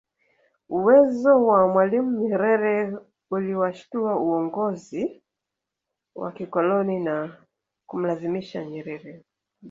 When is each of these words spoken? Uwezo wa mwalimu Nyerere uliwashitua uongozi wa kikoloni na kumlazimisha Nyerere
Uwezo 0.75 1.31
wa 1.49 1.61
mwalimu 1.73 2.11
Nyerere 2.21 2.97
uliwashitua 3.31 4.15
uongozi 4.17 5.23
wa 6.15 6.31
kikoloni 6.31 6.99
na 6.99 7.37
kumlazimisha 7.87 8.65
Nyerere 8.65 9.23